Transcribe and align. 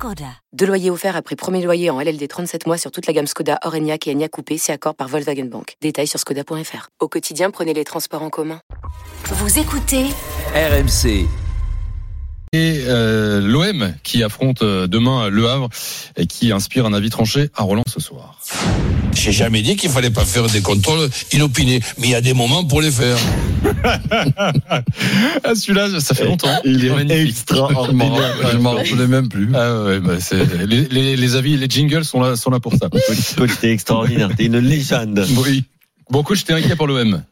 Skoda. 0.00 0.32
Deux 0.54 0.64
loyers 0.64 0.88
offerts 0.88 1.14
après 1.14 1.36
premier 1.36 1.62
loyer 1.62 1.90
en 1.90 2.00
LLD 2.00 2.26
37 2.26 2.66
mois 2.66 2.78
sur 2.78 2.90
toute 2.90 3.06
la 3.06 3.12
gamme 3.12 3.26
Skoda, 3.26 3.58
Orenia 3.66 3.98
et 4.06 4.10
Enya 4.10 4.30
Coupé, 4.30 4.56
c'est 4.56 4.72
accord 4.72 4.94
par 4.94 5.08
Volkswagen 5.08 5.44
Bank. 5.44 5.76
Détails 5.82 6.06
sur 6.06 6.18
skoda.fr. 6.18 6.88
Au 7.00 7.08
quotidien, 7.08 7.50
prenez 7.50 7.74
les 7.74 7.84
transports 7.84 8.22
en 8.22 8.30
commun. 8.30 8.62
Vous 9.26 9.58
écoutez 9.58 10.06
RMC. 10.54 11.26
Et 12.54 12.80
euh, 12.86 13.42
l'OM 13.42 13.92
qui 14.02 14.22
affronte 14.22 14.62
euh, 14.62 14.86
demain 14.86 15.28
Le 15.28 15.46
Havre 15.46 15.68
et 16.16 16.26
qui 16.26 16.50
inspire 16.50 16.86
un 16.86 16.94
avis 16.94 17.10
tranché 17.10 17.50
à 17.54 17.64
Roland 17.64 17.84
ce 17.86 18.00
soir. 18.00 18.40
J'ai 19.12 19.32
jamais 19.32 19.60
dit 19.60 19.76
qu'il 19.76 19.90
fallait 19.90 20.08
pas 20.08 20.24
faire 20.24 20.46
des 20.46 20.62
contrôles 20.62 21.10
inopinés, 21.34 21.80
mais 21.98 22.06
il 22.06 22.10
y 22.12 22.14
a 22.14 22.22
des 22.22 22.32
moments 22.32 22.64
pour 22.64 22.80
les 22.80 22.90
faire. 22.90 23.18
ah, 25.44 25.54
celui-là, 25.54 26.00
ça 26.00 26.14
fait 26.14 26.24
longtemps. 26.24 26.48
Il 26.64 26.84
est 26.84 26.90
magnifique. 26.90 27.28
Extraordinaire. 27.28 28.34
Je 28.52 28.58
m'en 28.58 28.72
rappelais 28.72 29.06
même 29.06 29.28
plus. 29.28 29.50
Ah 29.54 29.84
ouais, 29.84 30.00
bah 30.00 30.20
c'est, 30.20 30.44
les, 30.66 30.86
les, 30.88 31.16
les 31.16 31.36
avis, 31.36 31.56
les 31.56 31.68
jingles 31.68 32.04
sont 32.04 32.20
là, 32.20 32.36
sont 32.36 32.50
là 32.50 32.60
pour 32.60 32.74
ça. 32.74 32.88
Coach, 33.36 33.50
t'es 33.60 33.70
extraordinaire. 33.70 34.30
T'es 34.36 34.46
une 34.46 34.58
légende. 34.58 35.24
Oui. 35.36 35.64
Bon, 36.10 36.22
coach, 36.22 36.44
t'es 36.44 36.52
inquiet 36.52 36.76
pour 36.76 36.86
l'OM. 36.86 37.22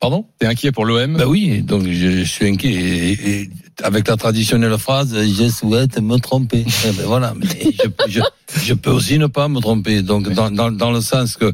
Pardon? 0.00 0.26
T'es 0.38 0.46
inquiet 0.46 0.72
pour 0.72 0.84
l'OM 0.84 1.16
Bah 1.16 1.26
oui, 1.26 1.62
donc 1.62 1.84
je, 1.84 1.90
je 1.90 2.24
suis 2.24 2.48
inquiet. 2.48 2.72
Et, 2.72 3.12
et 3.12 3.50
avec 3.82 4.08
la 4.08 4.16
traditionnelle 4.16 4.76
phrase, 4.78 5.16
je 5.16 5.48
souhaite 5.48 6.00
me 6.00 6.16
tromper. 6.18 6.64
Eh 6.86 6.92
ben 6.92 7.04
voilà, 7.06 7.34
mais 7.36 7.46
je, 7.48 7.88
je, 8.08 8.20
je, 8.64 8.74
peux 8.74 8.90
aussi 8.90 9.18
ne 9.18 9.26
pas 9.26 9.48
me 9.48 9.60
tromper. 9.60 10.02
Donc 10.02 10.28
dans, 10.32 10.50
dans, 10.50 10.70
dans 10.70 10.90
le 10.90 11.00
sens 11.00 11.36
que 11.36 11.52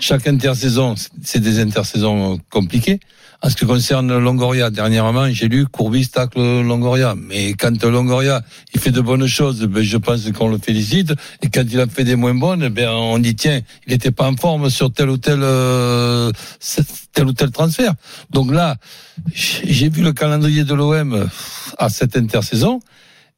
chaque 0.00 0.26
intersaison, 0.26 0.94
c'est 1.22 1.40
des 1.40 1.60
intersaisons 1.60 2.38
compliquées. 2.50 3.00
En 3.44 3.50
ce 3.50 3.56
qui 3.56 3.66
concerne 3.66 4.16
Longoria, 4.16 4.70
dernièrement, 4.70 5.28
j'ai 5.30 5.48
lu 5.48 5.66
Courbis 5.66 6.08
tacle 6.08 6.40
Longoria. 6.40 7.14
Mais 7.14 7.52
quand 7.52 7.84
Longoria, 7.84 8.40
il 8.72 8.80
fait 8.80 8.90
de 8.90 9.02
bonnes 9.02 9.26
choses, 9.26 9.60
ben, 9.64 9.82
je 9.82 9.98
pense 9.98 10.30
qu'on 10.32 10.48
le 10.48 10.56
félicite. 10.56 11.12
Et 11.42 11.50
quand 11.50 11.64
il 11.70 11.78
a 11.78 11.86
fait 11.86 12.04
des 12.04 12.16
moins 12.16 12.32
bonnes, 12.32 12.70
ben, 12.70 12.88
on 12.88 13.18
dit, 13.18 13.36
tiens, 13.36 13.60
il 13.86 13.92
n'était 13.92 14.12
pas 14.12 14.26
en 14.30 14.36
forme 14.36 14.70
sur 14.70 14.90
tel 14.90 15.10
ou 15.10 15.18
tel, 15.18 15.40
euh, 15.42 16.32
tel 17.12 17.26
ou 17.26 17.34
tel 17.34 17.50
transfert. 17.50 17.92
Donc 18.30 18.50
là, 18.50 18.76
j'ai 19.34 19.90
vu 19.90 20.02
le 20.02 20.14
calendrier 20.14 20.64
de 20.64 20.72
l'OM 20.72 21.28
à 21.76 21.90
cette 21.90 22.16
intersaison. 22.16 22.80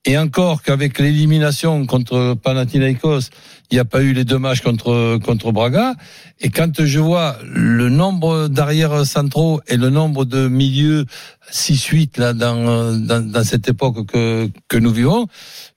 Et 0.09 0.17
encore 0.17 0.62
qu'avec 0.62 1.01
l'élimination 1.01 1.85
contre 1.85 2.35
Panathinaikos, 2.41 3.31
il 3.73 3.75
n'y 3.75 3.81
a 3.81 3.85
pas 3.85 4.03
eu 4.03 4.13
les 4.13 4.25
deux 4.25 4.39
matchs 4.39 4.61
contre 4.61 5.19
contre 5.19 5.51
Braga. 5.51 5.95
Et 6.39 6.51
quand 6.51 6.85
je 6.85 7.01
vois 7.01 7.37
le 7.43 7.89
nombre 7.89 8.47
d'arrières 8.47 9.05
centraux 9.05 9.61
et 9.67 9.77
le 9.77 9.91
nombre 9.91 10.25
de 10.25 10.47
milieux 10.47 11.07
6-8 11.53 12.21
là 12.21 12.35
dans, 12.35 12.97
dans, 12.97 13.29
dans 13.29 13.45
cette 13.45 13.69
époque 13.69 14.07
que 14.07 14.48
que 14.69 14.77
nous 14.77 14.93
vivons, 14.93 15.27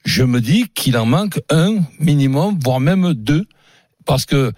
je 0.05 0.23
me 0.23 0.41
dis 0.41 0.67
qu'il 0.75 0.95
en 0.97 1.08
manque 1.08 1.41
un 1.49 1.77
minimum, 1.99 2.59
voire 2.64 2.80
même 2.80 3.16
deux, 3.16 3.47
parce 4.05 4.27
que 4.27 4.52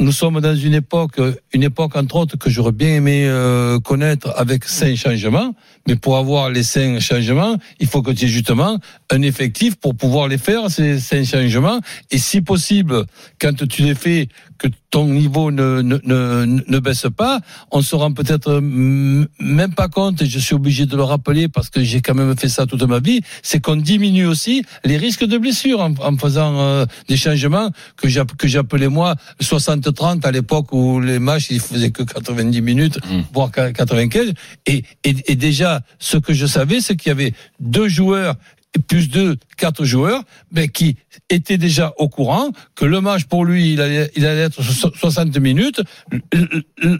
nous 0.00 0.12
sommes 0.12 0.40
dans 0.40 0.54
une 0.54 0.74
époque, 0.74 1.20
une 1.52 1.62
époque 1.64 1.96
entre 1.96 2.16
autres 2.16 2.36
que 2.36 2.50
j'aurais 2.50 2.72
bien 2.72 2.94
aimé 2.94 3.24
euh, 3.26 3.80
connaître 3.80 4.32
avec 4.36 4.64
cinq 4.64 4.96
changements. 4.96 5.54
Mais 5.86 5.96
pour 5.96 6.16
avoir 6.16 6.50
les 6.50 6.62
cinq 6.62 7.00
changements, 7.00 7.56
il 7.80 7.88
faut 7.88 8.02
que 8.02 8.12
tu 8.12 8.26
aies 8.26 8.28
justement 8.28 8.78
un 9.10 9.22
effectif 9.22 9.76
pour 9.76 9.96
pouvoir 9.96 10.28
les 10.28 10.38
faire 10.38 10.70
ces 10.70 11.00
cinq 11.00 11.24
changements. 11.24 11.80
Et 12.10 12.18
si 12.18 12.40
possible, 12.40 13.06
quand 13.40 13.66
tu 13.66 13.82
les 13.82 13.94
fais, 13.94 14.28
que 14.58 14.68
ton 14.90 15.06
niveau 15.06 15.50
ne, 15.50 15.82
ne, 15.82 15.98
ne, 16.04 16.62
ne 16.66 16.78
baisse 16.78 17.06
pas, 17.14 17.40
on 17.70 17.82
se 17.82 17.94
rend 17.94 18.12
peut-être 18.12 18.60
même 18.60 19.74
pas 19.74 19.88
compte, 19.88 20.22
et 20.22 20.26
je 20.26 20.38
suis 20.38 20.54
obligé 20.54 20.86
de 20.86 20.96
le 20.96 21.02
rappeler 21.02 21.48
parce 21.48 21.68
que 21.68 21.82
j'ai 21.82 22.00
quand 22.00 22.14
même 22.14 22.36
fait 22.36 22.48
ça 22.48 22.66
toute 22.66 22.82
ma 22.84 22.98
vie, 22.98 23.20
c'est 23.42 23.60
qu'on 23.60 23.76
diminue 23.76 24.26
aussi 24.26 24.64
les 24.84 24.96
risques 24.96 25.24
de 25.24 25.36
blessure 25.36 25.80
en, 25.80 25.92
en 26.00 26.16
faisant 26.16 26.58
euh, 26.58 26.86
des 27.08 27.16
changements 27.16 27.70
que 27.96 28.08
j'appelais 28.08 28.88
moi 28.88 29.14
60-30 29.42 30.24
à 30.24 30.30
l'époque 30.30 30.72
où 30.72 31.00
les 31.00 31.18
matchs 31.18 31.48
ils 31.50 31.60
faisaient 31.60 31.90
que 31.90 32.02
90 32.02 32.60
minutes, 32.62 32.98
mmh. 33.04 33.20
voire 33.32 33.50
95. 33.50 34.32
Et, 34.66 34.84
et, 35.04 35.14
et 35.26 35.36
déjà, 35.36 35.82
ce 35.98 36.16
que 36.16 36.32
je 36.32 36.46
savais, 36.46 36.80
c'est 36.80 36.96
qu'il 36.96 37.10
y 37.10 37.12
avait 37.12 37.32
deux 37.60 37.88
joueurs 37.88 38.36
plus 38.86 39.08
deux, 39.08 39.36
quatre 39.56 39.84
joueurs, 39.84 40.22
mais 40.52 40.68
qui 40.68 40.96
étaient 41.30 41.58
déjà 41.58 41.92
au 41.98 42.08
courant 42.08 42.50
que 42.74 42.84
le 42.84 43.00
match 43.00 43.24
pour 43.24 43.44
lui, 43.44 43.72
il 43.72 43.80
allait, 43.80 44.10
il 44.14 44.26
allait 44.26 44.42
être 44.42 44.62
60 44.62 45.36
minutes. 45.38 45.80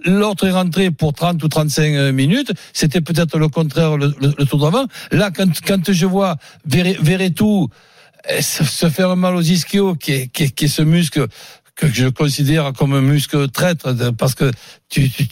L'autre 0.04 0.46
est 0.46 0.52
rentré 0.52 0.90
pour 0.90 1.12
30 1.12 1.42
ou 1.42 1.48
35 1.48 2.12
minutes. 2.12 2.52
C'était 2.72 3.00
peut-être 3.00 3.38
le 3.38 3.48
contraire 3.48 3.96
le, 3.96 4.14
le, 4.20 4.34
le 4.36 4.46
tour 4.46 4.60
d'avant. 4.60 4.86
Là, 5.12 5.30
quand, 5.30 5.50
quand 5.66 5.92
je 5.92 6.06
vois 6.06 6.36
Verretou 6.66 7.68
se 8.40 8.88
faire 8.90 9.16
mal 9.16 9.36
aux 9.36 9.42
ischios, 9.42 9.94
qui 9.94 10.12
est, 10.12 10.26
qui 10.28 10.50
qui 10.50 10.64
est 10.66 10.68
ce 10.68 10.82
muscle 10.82 11.26
que 11.78 11.86
je 11.86 12.08
considère 12.08 12.72
comme 12.72 12.92
un 12.92 13.00
muscle 13.00 13.48
traître 13.48 13.94
parce 14.18 14.34
que 14.34 14.50
tu, 14.88 15.08
tu 15.08 15.26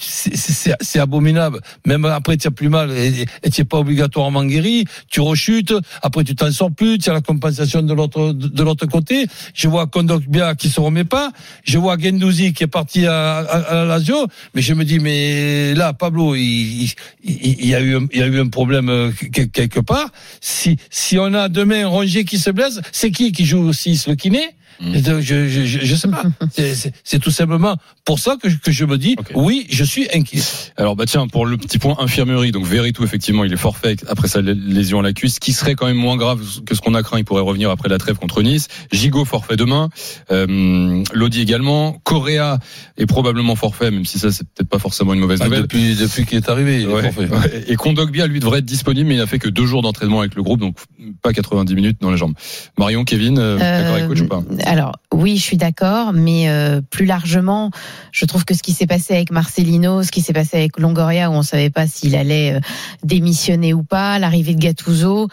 c'est 0.81 0.99
abominable. 1.01 1.61
Même 1.84 2.05
après, 2.05 2.37
tu 2.37 2.47
as 2.47 2.53
plus 2.53 2.69
mal 2.69 2.93
et 2.93 3.27
tu 3.51 3.61
n'es 3.61 3.65
pas 3.65 3.79
obligatoirement 3.79 4.45
guéri. 4.45 4.84
Tu 5.11 5.21
rechutes. 5.21 5.75
Après, 6.03 6.23
tu 6.23 6.37
t'en 6.37 6.53
sors 6.53 6.71
plus. 6.71 6.99
Tu 6.99 7.11
as 7.11 7.15
la 7.15 7.21
compensation 7.21 7.83
de 7.83 7.93
l'autre 7.93 8.33
de 8.33 8.62
l'autre 8.62 8.87
côté. 8.87 9.27
Je 9.55 9.67
vois 9.67 9.89
Kondogbia 9.89 10.55
qui 10.55 10.71
se 10.71 10.79
remet 10.79 11.05
pas. 11.05 11.33
Je 11.65 11.79
vois 11.79 11.99
Gendouzi 11.99 12.53
qui 12.53 12.63
est 12.63 12.69
parti 12.69 13.07
à, 13.07 13.39
à, 13.39 13.41
à, 13.41 13.75
la 13.75 13.84
Lazio. 13.84 14.28
Mais 14.55 14.63
je 14.63 14.73
me 14.75 14.84
dis, 14.84 15.01
mais 15.01 15.75
là, 15.75 15.95
Pablo, 15.95 16.37
il, 16.37 16.84
il, 16.84 16.95
il, 17.25 17.67
y 17.67 17.75
a 17.75 17.83
eu 17.83 17.99
il 18.13 18.21
y 18.21 18.23
a 18.23 18.27
eu 18.27 18.39
un 18.39 18.49
problème 18.49 19.13
quelque 19.33 19.81
part. 19.81 20.11
Si 20.41 20.77
si 20.91 21.19
on 21.19 21.34
a 21.34 21.49
demain 21.49 21.89
Rongier 21.89 22.25
qui 22.25 22.39
se 22.39 22.51
blesse, 22.51 22.78
c'est 22.93 23.11
qui 23.11 23.33
qui 23.33 23.45
joue 23.47 23.63
aussi 23.63 24.01
le 24.07 24.15
kiné? 24.15 24.55
Mmh. 24.81 24.94
Je, 24.94 25.20
je, 25.20 25.48
je, 25.48 25.78
je, 25.84 25.94
sais 25.94 26.09
pas. 26.09 26.22
C'est 27.04 27.19
tout 27.19 27.31
simplement 27.31 27.76
pour 28.04 28.19
ça 28.19 28.37
que 28.41 28.48
je, 28.48 28.56
que 28.56 28.70
je 28.70 28.84
me 28.84 28.98
dis 28.98 29.16
okay. 29.19 29.34
oui, 29.34 29.66
je 29.70 29.84
suis 29.84 30.09
inquiet. 30.14 30.42
Alors 30.76 30.97
bah 30.97 31.04
tiens, 31.06 31.26
pour 31.28 31.47
le 31.47 31.56
petit 31.56 31.78
point 31.78 31.97
infirmerie, 31.98 32.53
donc 32.53 32.64
Veritou 32.66 33.04
effectivement, 33.04 33.44
il 33.44 33.53
est 33.53 33.59
forfait 33.59 33.97
après 34.09 34.28
sa 34.28 34.41
lésion 34.41 35.00
à 35.00 35.03
la 35.03 35.12
cuisse, 35.12 35.38
qui 35.38 35.53
serait 35.53 35.75
quand 35.75 35.86
même 35.86 35.97
moins 35.97 36.16
grave 36.16 36.41
que 36.65 36.75
ce 36.75 36.81
qu'on 36.81 36.94
a 36.94 37.03
craint. 37.03 37.19
Il 37.19 37.25
pourrait 37.25 37.42
revenir 37.42 37.70
après 37.70 37.88
la 37.88 37.98
trêve 37.98 38.16
contre 38.16 38.42
Nice. 38.42 38.69
Gigot 38.92 39.25
forfait 39.25 39.56
demain. 39.56 39.88
Euh, 40.31 41.03
Lodi 41.12 41.41
également. 41.41 41.98
Correa 42.04 42.59
est 42.97 43.06
probablement 43.06 43.56
forfait, 43.56 43.91
même 43.91 44.04
si 44.04 44.19
ça 44.19 44.31
c'est 44.31 44.44
peut-être 44.44 44.69
pas 44.69 44.78
forcément 44.78 45.15
une 45.15 45.20
mauvaise 45.20 45.38
bah, 45.38 45.47
nouvelle. 45.47 45.62
Depuis 45.62 45.97
depuis 45.97 46.26
qu'il 46.26 46.36
est 46.36 46.48
arrivé, 46.48 46.82
il 46.82 46.88
ouais, 46.88 47.04
est 47.04 47.12
forfait. 47.12 47.28
Ouais. 47.28 47.65
Et 47.69 47.76
Kondogbia 47.76 48.26
lui 48.26 48.41
devrait 48.41 48.59
être 48.60 48.65
disponible, 48.65 49.09
mais 49.09 49.15
il 49.16 49.20
a 49.20 49.26
fait 49.26 49.38
que 49.38 49.48
deux 49.48 49.66
jours 49.66 49.82
d'entraînement 49.82 50.20
avec 50.20 50.34
le 50.34 50.42
groupe, 50.42 50.60
donc 50.60 50.76
pas 51.22 51.32
90 51.32 51.75
minutes 51.75 51.98
dans 52.00 52.10
les 52.10 52.16
jambes. 52.16 52.34
Marion, 52.78 53.04
Kevin, 53.04 53.38
euh, 53.38 53.59
d'accord 53.59 53.94
avec 53.94 54.09
coach 54.09 54.20
ou 54.20 54.28
pas? 54.28 54.42
Alors 54.66 54.97
oui, 55.12 55.37
je 55.37 55.43
suis 55.43 55.56
d'accord, 55.56 56.12
mais 56.12 56.49
euh, 56.49 56.81
plus 56.81 57.06
largement, 57.06 57.71
je 58.10 58.25
trouve 58.27 58.44
que 58.44 58.53
ce 58.53 58.65
qui 58.65 58.72
s'est 58.72 58.88
passé 58.88 59.15
avec 59.15 59.31
Marcelino, 59.31 60.03
ce 60.03 60.10
qui 60.10 60.21
s'est 60.21 60.32
passé 60.32 60.56
avec 60.56 60.81
Longoria, 60.81 61.31
où 61.31 61.34
on 61.34 61.43
savait 61.43 61.71
pas 61.71 61.87
s'il 61.87 62.16
allait 62.16 62.54
euh, 62.54 62.60
démissionner 63.04 63.72
ou 63.72 63.84
pas, 63.84 64.19
l'arrivée 64.19 64.54
de 64.54 64.60
Gattuso, 64.60 65.28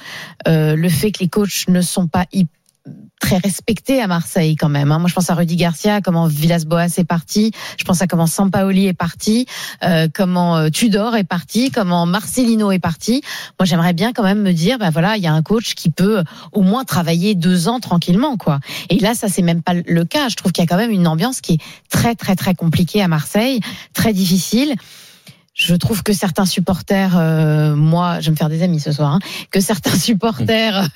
euh, 0.47 0.75
le 0.75 0.89
fait 0.89 1.11
que 1.11 1.19
les 1.21 1.29
coachs 1.29 1.67
ne 1.67 1.81
sont 1.81 2.07
pas 2.07 2.25
hyper 2.31 2.62
très 3.19 3.37
respecté 3.37 4.01
à 4.01 4.07
Marseille 4.07 4.55
quand 4.57 4.69
même. 4.69 4.91
Hein. 4.91 4.99
Moi, 4.99 5.07
je 5.07 5.13
pense 5.13 5.29
à 5.29 5.35
Rudy 5.35 5.55
Garcia, 5.55 6.01
comment 6.01 6.27
Villas-Boas 6.27 6.97
est 6.97 7.05
parti. 7.05 7.51
Je 7.77 7.83
pense 7.85 8.01
à 8.01 8.07
comment 8.07 8.27
Sampaoli 8.27 8.87
est 8.87 8.93
parti, 8.93 9.45
euh, 9.83 10.07
comment 10.13 10.57
euh, 10.57 10.69
Tudor 10.69 11.15
est 11.15 11.23
parti, 11.23 11.71
comment 11.71 12.05
Marcelino 12.05 12.71
est 12.71 12.79
parti. 12.79 13.21
Moi, 13.59 13.65
j'aimerais 13.65 13.93
bien 13.93 14.11
quand 14.11 14.23
même 14.23 14.41
me 14.41 14.51
dire, 14.51 14.77
ben 14.77 14.89
voilà, 14.89 15.15
il 15.15 15.23
y 15.23 15.27
a 15.27 15.33
un 15.33 15.41
coach 15.41 15.73
qui 15.75 15.89
peut 15.89 16.23
au 16.51 16.61
moins 16.61 16.83
travailler 16.83 17.35
deux 17.35 17.69
ans 17.69 17.79
tranquillement, 17.79 18.35
quoi. 18.35 18.59
Et 18.89 18.99
là, 18.99 19.13
ça 19.13 19.29
c'est 19.29 19.41
même 19.41 19.61
pas 19.61 19.73
le 19.73 20.05
cas. 20.05 20.27
Je 20.27 20.35
trouve 20.35 20.51
qu'il 20.51 20.63
y 20.63 20.67
a 20.67 20.69
quand 20.69 20.77
même 20.77 20.91
une 20.91 21.07
ambiance 21.07 21.39
qui 21.39 21.53
est 21.53 21.61
très 21.89 22.15
très 22.15 22.35
très 22.35 22.55
compliquée 22.55 23.01
à 23.01 23.07
Marseille, 23.07 23.61
très 23.93 24.13
difficile 24.13 24.75
je 25.53 25.75
trouve 25.75 26.01
que 26.01 26.13
certains 26.13 26.45
supporters, 26.45 27.15
euh, 27.15 27.75
moi, 27.75 28.19
je 28.19 28.25
vais 28.25 28.31
me 28.31 28.35
faire 28.35 28.49
des 28.49 28.63
amis 28.63 28.79
ce 28.79 28.91
soir, 28.91 29.13
hein, 29.13 29.19
que 29.51 29.59
certains 29.59 29.95
supporters 29.97 30.87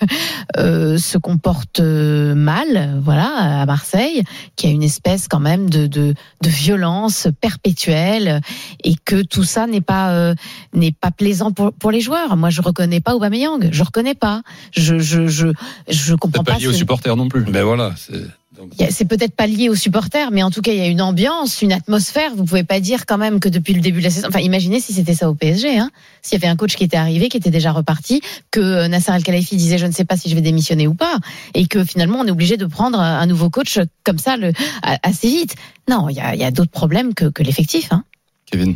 euh, 0.57 0.97
se 0.97 1.17
comportent 1.17 1.79
euh, 1.79 2.33
mal, 2.33 2.99
voilà, 3.03 3.61
à 3.61 3.65
Marseille, 3.65 4.23
qu'il 4.55 4.69
y 4.69 4.71
a 4.71 4.75
une 4.75 4.83
espèce 4.83 5.27
quand 5.27 5.39
même 5.39 5.69
de, 5.69 5.85
de, 5.85 6.15
de 6.41 6.49
violence 6.49 7.27
perpétuelle 7.39 8.41
et 8.83 8.95
que 9.05 9.21
tout 9.21 9.43
ça 9.43 9.67
n'est 9.67 9.81
pas 9.81 10.11
euh, 10.11 10.33
n'est 10.73 10.91
pas 10.91 11.11
plaisant 11.11 11.51
pour, 11.51 11.73
pour 11.73 11.91
les 11.91 12.01
joueurs. 12.01 12.35
Moi, 12.35 12.49
je 12.49 12.61
reconnais 12.61 12.99
pas 12.99 13.15
Aubameyang, 13.15 13.69
je 13.71 13.83
reconnais 13.83 14.15
pas, 14.15 14.41
je 14.71 14.97
je 14.97 15.27
je 15.27 15.47
je 15.87 16.15
comprends 16.15 16.43
pas. 16.43 16.53
Pas 16.53 16.59
lié 16.59 16.67
aux 16.67 16.73
supporters 16.73 17.15
non 17.15 17.29
plus. 17.29 17.41
Ben 17.41 17.63
voilà. 17.63 17.93
C'est 18.89 19.05
peut-être 19.05 19.35
pas 19.35 19.47
lié 19.47 19.69
aux 19.69 19.75
supporters, 19.75 20.31
mais 20.31 20.43
en 20.43 20.51
tout 20.51 20.61
cas, 20.61 20.71
il 20.71 20.77
y 20.77 20.81
a 20.81 20.87
une 20.87 21.01
ambiance, 21.01 21.61
une 21.61 21.71
atmosphère. 21.71 22.35
Vous 22.35 22.45
pouvez 22.45 22.63
pas 22.63 22.79
dire 22.79 23.05
quand 23.05 23.17
même 23.17 23.39
que 23.39 23.49
depuis 23.49 23.73
le 23.73 23.81
début 23.81 23.99
de 23.99 24.05
la 24.05 24.09
saison. 24.09 24.27
Enfin, 24.27 24.39
imaginez 24.39 24.79
si 24.79 24.93
c'était 24.93 25.13
ça 25.13 25.29
au 25.29 25.35
PSG. 25.35 25.77
Hein. 25.77 25.91
S'il 26.21 26.39
y 26.39 26.43
avait 26.43 26.51
un 26.51 26.55
coach 26.55 26.75
qui 26.75 26.83
était 26.83 26.97
arrivé, 26.97 27.29
qui 27.29 27.37
était 27.37 27.51
déjà 27.51 27.71
reparti, 27.71 28.21
que 28.51 28.59
euh, 28.59 28.87
Nasser 28.87 29.11
Al 29.11 29.23
Khelaifi 29.23 29.55
disait 29.57 29.77
je 29.77 29.85
ne 29.85 29.91
sais 29.91 30.05
pas 30.05 30.17
si 30.17 30.29
je 30.29 30.35
vais 30.35 30.41
démissionner 30.41 30.87
ou 30.87 30.93
pas, 30.93 31.17
et 31.53 31.67
que 31.67 31.83
finalement 31.83 32.19
on 32.19 32.25
est 32.25 32.31
obligé 32.31 32.57
de 32.57 32.65
prendre 32.65 32.99
un 32.99 33.25
nouveau 33.25 33.49
coach 33.49 33.79
comme 34.03 34.17
ça 34.17 34.37
le, 34.37 34.51
assez 34.81 35.27
vite. 35.27 35.55
Non, 35.89 36.09
il 36.09 36.15
y 36.15 36.19
a, 36.19 36.35
y 36.35 36.43
a 36.43 36.51
d'autres 36.51 36.71
problèmes 36.71 37.13
que, 37.13 37.25
que 37.25 37.43
l'effectif. 37.43 37.91
Hein. 37.91 38.03
Kevin. 38.45 38.75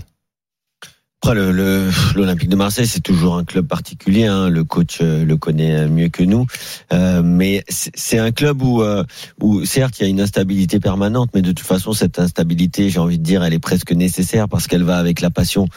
Après, 1.32 2.16
l'Olympique 2.16 2.50
de 2.50 2.56
Marseille, 2.58 2.88
c'est 2.88 3.00
toujours 3.00 3.38
un 3.38 3.46
club 3.46 3.66
particulier. 3.66 4.26
hein. 4.26 4.50
Le 4.50 4.66
coach 4.66 4.98
euh, 5.02 5.24
le 5.24 5.38
connaît 5.38 5.88
mieux 5.88 6.10
que 6.10 6.24
nous, 6.24 6.46
Euh, 6.92 7.22
mais 7.24 7.64
c'est 7.68 8.20
un 8.20 8.32
club 8.32 8.62
où, 8.62 8.82
euh, 8.82 9.04
où 9.40 9.64
certes, 9.64 10.00
il 10.00 10.04
y 10.04 10.06
a 10.08 10.10
une 10.10 10.20
instabilité 10.20 10.80
permanente, 10.82 11.30
mais 11.34 11.42
de 11.42 11.54
toute 11.54 11.66
façon, 11.66 11.94
cette 11.94 12.20
instabilité, 12.20 12.90
j'ai 12.90 13.00
envie 13.00 13.18
de 13.18 13.24
dire, 13.24 13.44
elle 13.44 13.54
est 13.54 13.60
presque 13.60 13.94
nécessaire 13.94 14.50
parce 14.50 14.68
qu'elle 14.68 14.84
va 14.84 14.98
avec 14.98 15.22
la 15.22 15.30
passion. 15.30 15.68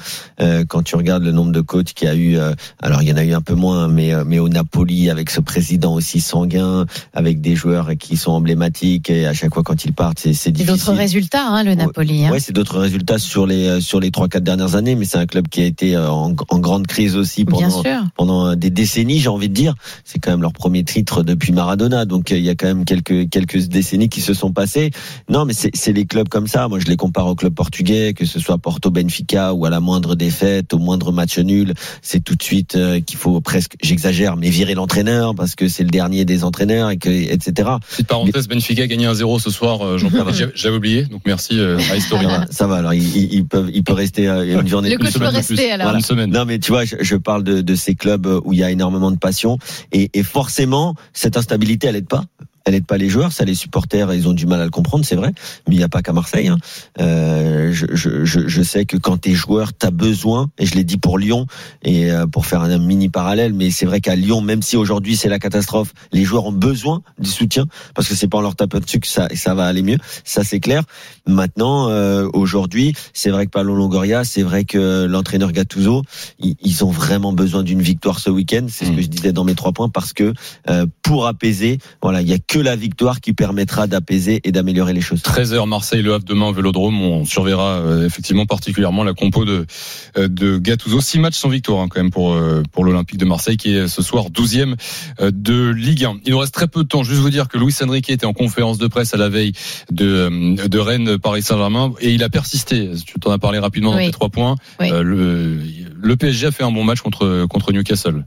Euh, 0.41 0.65
quand 0.67 0.83
tu 0.83 0.97
regardes 0.97 1.23
le 1.23 1.31
nombre 1.31 1.53
de 1.53 1.61
coachs 1.61 1.93
qu'il 1.95 2.09
y 2.09 2.11
a 2.11 2.15
eu, 2.17 2.37
euh, 2.37 2.53
alors 2.83 3.03
il 3.03 3.09
y 3.09 3.13
en 3.13 3.17
a 3.17 3.23
eu 3.25 3.33
un 3.33 3.41
peu 3.41 3.55
moins, 3.55 3.87
mais 3.87 4.13
euh, 4.13 4.25
mais 4.27 4.41
au 4.41 4.49
Napoli, 4.49 5.09
avec 5.09 5.31
ce 5.31 5.41
président 5.41 5.95
aussi 5.95 6.21
sanguin, 6.21 6.87
avec 7.13 7.41
des 7.41 7.55
joueurs 7.55 7.91
qui 7.99 8.17
sont 8.17 8.33
emblématiques, 8.33 9.09
et 9.09 9.27
à 9.27 9.33
chaque 9.35 9.55
fois 9.55 9.63
quand 9.63 9.85
ils 9.85 9.93
partent, 9.93 10.19
c'est 10.19 10.33
c'est 10.35 10.45
C'est 10.45 10.53
difficile. 10.53 10.75
d'autres 10.87 10.93
résultats, 10.99 11.47
hein, 11.47 11.63
le 11.63 11.75
Napoli. 11.77 12.25
Hein. 12.27 12.33
Ouais, 12.33 12.41
c'est 12.41 12.53
d'autres 12.53 12.79
résultats 12.81 13.19
sur 13.19 13.47
les 13.47 13.69
euh, 13.69 13.81
sur 13.81 14.01
les 14.01 14.11
trois 14.11 14.29
quatre 14.29 14.43
dernières 14.45 14.75
années, 14.75 14.97
mais 14.97 15.05
c'est 15.05 15.19
un 15.19 15.27
club 15.27 15.44
qui 15.49 15.61
a 15.63 15.65
été 15.65 15.97
euh, 15.97 16.11
en, 16.11 16.35
en 16.49 16.59
grande 16.59 16.87
crise 16.87 17.17
aussi 17.17 17.45
pendant 17.45 17.83
pendant 18.17 18.57
des 18.57 18.71
décennies, 18.71 19.19
j'ai 19.21 19.29
envie 19.29 19.49
de 19.49 19.55
dire. 19.55 19.75
C'est 20.05 20.19
quand 20.19 20.31
même 20.31 20.43
leur 20.43 20.53
premier 20.53 20.85
titre 20.85 21.23
depuis 21.23 21.53
Maradona, 21.53 22.05
donc 22.05 22.33
euh, 22.33 22.37
il 22.39 22.45
y 22.45 22.51
a 22.51 22.55
quand 22.55 22.67
même 22.67 22.85
quelques 22.85 23.29
quelques 23.31 23.59
décennies 23.69 24.09
qui 24.09 24.21
se 24.21 24.35
sont 24.35 24.53
passées. 24.53 24.91
Non, 25.29 25.45
mais 25.45 25.53
c'est 25.55 25.71
c'est 25.75 25.93
les 25.93 26.07
clubs 26.07 26.29
comme 26.29 26.47
ça. 26.47 26.69
Moi, 26.69 26.79
je 26.81 26.87
les 26.87 26.97
compare 26.97 27.27
aux 27.27 27.35
clubs 27.35 27.55
portugais, 27.55 28.13
que 28.15 28.25
ce 28.27 28.39
soit 28.41 28.59
Porto, 28.59 28.91
Benfica, 28.91 29.55
ou 29.55 29.65
à 29.67 29.71
la 29.71 29.81
moindre 29.81 30.15
défaite, 30.15 30.75
au 30.75 30.79
moindre 30.79 31.13
match 31.13 31.39
nul, 31.39 31.75
c'est 32.03 32.23
tout 32.23 32.35
de 32.35 32.43
suite 32.43 32.77
euh, 32.77 33.01
qu'il 33.01 33.17
faut 33.19 33.41
presque, 33.41 33.75
j'exagère, 33.83 34.37
mais 34.37 34.51
virer 34.51 34.75
l'entraîneur 34.75 35.35
parce 35.35 35.55
que 35.55 35.69
c'est 35.69 35.83
le 35.85 35.91
dernier 35.91 36.25
des 36.25 36.45
entraîneurs 36.45 36.91
et 36.91 36.97
que 36.97 37.11
etc. 37.11 37.71
Petite 37.91 38.07
parenthèse, 38.07 38.49
Benfica 38.49 38.83
a 38.83 38.87
gagné 38.87 39.07
1-0 39.07 39.41
ce 39.41 39.51
soir, 39.51 39.83
euh, 39.83 39.99
Jean-Pierre. 39.99 40.27
J'avais- 40.55 40.75
oublié, 40.75 41.05
donc 41.05 41.23
merci 41.25 41.59
euh, 41.59 41.79
à 41.93 41.97
Historia. 41.97 42.47
Ça 42.51 42.67
va, 42.67 42.77
alors 42.77 42.95
il, 42.95 43.33
il, 43.33 43.47
peut 43.47 43.71
il 43.73 43.85
peut 43.85 43.93
rester 43.93 44.27
euh, 44.29 44.61
une 44.61 44.67
journée 44.69 44.89
Le 44.91 44.97
de 44.97 45.01
plus. 45.01 45.13
Coach 45.35 45.49
peut 45.49 45.55
semaine 45.55 45.57
de 45.57 45.59
rester 45.61 45.65
plus. 45.65 45.73
alors. 45.73 45.95
Une 45.95 46.01
semaine. 46.01 46.31
Non, 46.31 46.45
mais 46.45 46.59
tu 46.59 46.73
vois, 46.73 46.85
je, 46.85 46.97
je 47.01 47.17
parle 47.17 47.45
de, 47.45 47.61
de 47.61 47.75
ces 47.75 47.95
clubs 47.95 48.27
où 48.45 48.53
il 48.53 48.59
y 48.59 48.65
a 48.65 48.71
énormément 48.71 49.11
de 49.11 49.19
passion 49.19 49.59
et, 49.93 50.11
et 50.15 50.23
forcément, 50.23 50.95
cette 51.13 51.37
instabilité, 51.37 51.87
elle 51.89 51.97
aide 51.97 52.09
pas. 52.09 52.25
Elle 52.67 52.75
aide 52.75 52.87
pas 52.87 52.97
les 52.97 53.11
joueurs, 53.11 53.33
ça 53.33 53.45
les 53.45 53.55
supporters, 53.55 54.13
ils 54.15 54.27
ont 54.27 54.33
du 54.33 54.47
mal 54.47 54.61
à 54.61 54.65
le 54.65 54.71
comprendre, 54.71 55.05
c'est 55.05 55.17
vrai. 55.17 55.33
Mais 55.69 55.75
il 55.75 55.79
n'y 55.79 55.85
a 55.85 55.89
pas 55.89 56.01
qu'à 56.01 56.13
Marseille. 56.15 56.49
Hein. 56.49 56.57
Euh, 56.99 57.73
je, 57.73 57.87
je, 57.93 58.25
je, 58.25 58.49
je 58.49 58.63
sais 58.63 58.87
que 58.87 58.97
quand 58.97 59.19
t'es 59.19 59.35
joueur, 59.35 59.75
t'as 59.75 59.91
besoin, 59.91 60.51
et 60.59 60.65
je 60.65 60.75
l'ai 60.75 60.85
dit 60.85 60.97
pour 60.97 61.19
Lyon 61.19 61.47
et 61.83 62.11
euh, 62.11 62.27
pour 62.27 62.47
faire 62.47 62.63
un 62.63 62.79
mini 62.79 63.11
parallèle, 63.11 63.53
mais 63.53 63.71
c'est 63.71 63.85
vrai 63.85 64.01
qu'à 64.01 64.17
Lyon, 64.17 64.41
même 64.41 64.63
si 64.63 64.77
aujourd'hui 64.79 65.15
c'est 65.15 65.29
la 65.29 65.39
catastrophe, 65.39 65.93
les 66.13 66.25
joueurs 66.25 66.47
ont 66.47 66.53
besoin 66.53 67.03
du 67.19 67.29
soutien 67.29 67.67
parce 67.95 68.09
que 68.09 68.15
c'est 68.15 68.29
pas 68.29 68.39
en 68.39 68.41
leur 68.41 68.57
tapant 68.57 68.81
dessus 68.81 68.99
que 68.99 69.09
ça, 69.09 69.29
ça 69.35 69.55
va 69.55 69.67
aller 69.67 69.83
mieux. 69.83 69.99
Ça 70.25 70.43
c'est 70.43 70.61
clair. 70.61 70.83
Maintenant, 71.27 71.89
euh, 71.91 72.29
aujourd'hui, 72.33 72.95
c'est 73.13 73.31
vrai 73.31 73.45
que 73.47 73.51
Paulo 73.51 73.75
Longoria, 73.75 74.25
c'est 74.25 74.43
vrai 74.43 74.65
que 74.65 75.05
l'entraîneur 75.05 75.53
Gattuso, 75.53 76.03
ils, 76.39 76.57
ils 76.63 76.85
ont 76.85 76.91
vraiment 76.91 77.33
besoin 77.35 77.63
d'une 77.63 77.83
victoire 77.83 78.21
ce 78.21 78.31
week-end. 78.31 78.67
C'est 78.69 78.87
ce 78.87 78.91
Mm. 78.91 78.97
que 78.97 79.03
je 79.03 79.09
disais 79.09 79.33
dans 79.33 79.45
mes 79.45 79.55
trois 79.55 79.73
points 79.73 79.89
parce 79.89 80.13
que 80.13 80.33
euh, 80.71 80.87
pour 81.03 81.27
apaiser, 81.27 81.79
voilà, 82.01 82.23
il 82.23 82.29
y 82.29 82.33
a 82.33 82.39
que 82.39 82.54
la 82.63 82.77
victoire 82.77 83.21
qui 83.21 83.33
permettra 83.33 83.87
d'apaiser 83.87 84.41
et 84.45 84.53
d'améliorer 84.53 84.93
les 84.93 85.01
choses. 85.01 85.21
13h 85.23 85.67
Marseille 85.69 86.03
Le 86.03 86.15
Havre 86.15 86.25
demain 86.25 86.47
au 86.47 86.53
Vélodrome 86.53 87.01
on 87.01 87.25
surveillera 87.25 87.79
euh, 87.79 88.07
effectivement 88.07 88.47
particulièrement 88.47 89.05
la 89.05 89.15
compo 89.15 89.45
de 89.45 89.67
euh, 90.19 90.29
de 90.29 90.59
Gattuso. 90.59 91.01
Six 91.01 91.19
matchs 91.19 91.37
sans 91.37 91.49
victoire 91.49 91.81
hein, 91.83 91.89
quand 91.91 92.01
même 92.01 92.11
pour 92.11 92.33
euh, 92.33 92.63
pour 92.73 92.85
l'Olympique 92.85 93.19
de 93.19 93.25
Marseille 93.25 93.57
qui 93.57 93.75
est 93.75 93.89
ce 93.89 94.03
soir 94.03 94.27
12e 94.31 94.75
euh, 95.21 95.31
de 95.33 95.71
Ligue 95.71 96.05
1 96.05 96.19
il 96.25 96.33
nous 96.33 96.39
reste 96.39 96.55
très 96.55 96.69
peu 96.69 96.83
de 96.85 96.89
temps. 96.89 97.03
Juste 97.03 97.21
vous 97.21 97.31
dire 97.31 97.49
que 97.49 97.59
Luis 97.59 97.75
Enrique 97.83 98.11
était 98.11 98.27
en 98.27 98.33
conférence 98.33 98.79
de 98.79 98.87
presse 98.87 99.15
à 99.15 99.17
la 99.17 99.29
veille 99.29 99.53
de 99.91 100.07
euh, 100.07 100.69
de 100.69 100.79
Rennes 100.79 101.19
Paris 101.19 101.43
Saint-Germain 101.43 101.93
et 102.01 102.13
il 102.13 102.23
a 102.23 102.29
persisté. 102.29 102.91
Tu 103.07 103.19
t'en 103.21 103.31
as 103.31 103.39
parlé 103.39 103.59
rapidement 103.59 103.93
dans 103.93 103.99
Oui. 103.99 104.07
tes 104.07 104.13
trois 104.13 104.29
points. 104.29 104.57
Oui. 104.81 104.91
Euh, 104.91 105.03
le 105.03 105.59
le 105.97 106.17
PSG 106.17 106.47
a 106.49 106.51
fait 106.53 106.65
un 106.65 106.71
bon 106.73 106.85
match 106.85 107.01
contre 107.01 107.47
contre 107.49 107.73
Newcastle. 107.73 108.25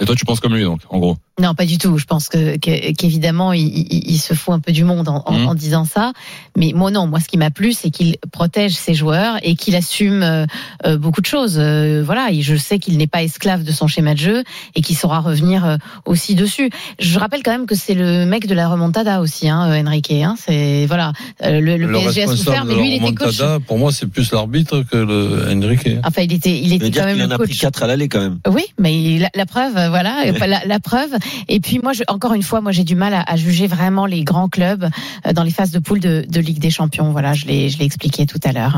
Et 0.00 0.04
toi 0.06 0.14
tu 0.16 0.24
penses 0.24 0.40
comme 0.40 0.54
lui 0.54 0.64
donc 0.64 0.80
en 0.90 0.98
gros? 0.98 1.16
Non, 1.40 1.54
pas 1.56 1.66
du 1.66 1.78
tout. 1.78 1.98
Je 1.98 2.04
pense 2.04 2.28
que 2.28 2.56
qu'évidemment 2.58 3.52
il, 3.52 3.66
il- 3.66 4.10
il 4.12 4.18
se 4.18 4.34
fout 4.34 4.54
un 4.54 4.60
peu 4.60 4.70
du 4.70 4.84
monde 4.84 5.08
en, 5.08 5.22
en- 5.26 5.32
Mhm. 5.32 5.48
en 5.48 5.54
disant 5.54 5.84
ça. 5.84 6.12
Mais 6.56 6.72
moi 6.74 6.92
non, 6.92 7.08
moi 7.08 7.18
ce 7.18 7.26
qui 7.26 7.38
m'a 7.38 7.50
plu, 7.50 7.72
c'est 7.72 7.90
qu'il 7.90 8.16
protège 8.30 8.74
ses 8.74 8.94
joueurs 8.94 9.38
et 9.42 9.56
qu'il 9.56 9.74
assume 9.74 10.22
euh, 10.22 10.46
euh, 10.86 10.96
beaucoup 10.96 11.20
de 11.20 11.26
choses. 11.26 11.56
Euh, 11.58 12.02
voilà, 12.06 12.30
et 12.30 12.40
je 12.42 12.54
sais 12.54 12.78
qu'il 12.78 12.96
n'est 12.98 13.08
pas 13.08 13.24
esclave 13.24 13.64
de 13.64 13.72
son 13.72 13.88
schéma 13.88 14.14
de 14.14 14.20
jeu 14.20 14.44
et 14.76 14.80
qu'il 14.80 14.96
saura 14.96 15.18
revenir 15.20 15.64
euh, 15.64 15.76
aussi 16.04 16.36
dessus. 16.36 16.70
Je 17.00 17.18
rappelle 17.18 17.42
quand 17.42 17.50
même 17.50 17.66
que 17.66 17.74
c'est 17.74 17.94
le 17.94 18.26
mec 18.26 18.46
de 18.46 18.54
la 18.54 18.68
remontada 18.68 19.20
aussi, 19.20 19.48
hein, 19.48 19.68
euh, 19.72 19.84
Enrique. 19.84 20.12
Hein, 20.12 20.36
c'est 20.38 20.86
voilà, 20.86 21.12
euh, 21.42 21.58
le, 21.60 21.76
le 21.78 21.90
PSG 21.92 22.22
a 22.22 22.26
souffert, 22.28 22.64
mais 22.64 22.74
de 22.74 22.78
lui 22.78 22.86
il 22.94 23.02
la 23.02 23.08
était 23.08 23.14
coach. 23.16 23.38
remontada, 23.40 23.58
Pour 23.66 23.78
moi, 23.78 23.90
c'est 23.90 24.06
plus 24.06 24.30
l'arbitre 24.32 24.84
que 24.88 24.96
le 24.98 25.48
Enrique. 25.52 25.88
Enfin, 26.04 26.22
il 26.22 26.32
était, 26.32 26.56
il 26.60 26.72
était 26.74 26.92
quand 26.92 27.06
qu'il 27.08 27.16
même 27.16 27.22
en 27.22 27.28
le 27.28 27.34
a 27.34 27.38
pris 27.38 27.56
quatre 27.56 27.82
à 27.82 27.88
l'aller 27.88 28.08
quand 28.08 28.20
même. 28.20 28.38
Oui, 28.48 28.62
mais 28.78 29.18
la, 29.18 29.30
la 29.34 29.46
preuve, 29.46 29.72
voilà, 29.72 30.22
la 30.64 30.78
preuve. 30.78 31.10
Et 31.48 31.60
puis 31.60 31.78
moi, 31.78 31.92
je, 31.92 32.02
encore 32.08 32.34
une 32.34 32.42
fois, 32.42 32.60
moi 32.60 32.72
j'ai 32.72 32.84
du 32.84 32.94
mal 32.94 33.14
à, 33.14 33.36
juger 33.36 33.66
vraiment 33.66 34.06
les 34.06 34.24
grands 34.24 34.48
clubs 34.48 34.88
euh, 35.26 35.32
dans 35.32 35.42
les 35.42 35.50
phases 35.50 35.70
de 35.70 35.78
poule 35.78 36.00
de, 36.00 36.24
de 36.28 36.40
Ligue 36.40 36.58
des 36.58 36.70
Champions. 36.70 37.10
Voilà, 37.10 37.34
je 37.34 37.46
l'ai 37.46 37.74
expliqué 37.80 38.26
tout 38.26 38.40
à 38.44 38.52
l'heure. 38.52 38.72